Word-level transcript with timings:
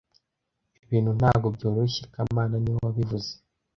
Ibintu 0.85 1.11
ntabwo 1.19 1.47
byoroshye 1.55 2.01
kamana 2.13 2.55
niwe 2.59 2.79
wabivuze 2.85 3.29